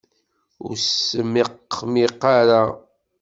[0.65, 2.61] Ur smeqmiq ara!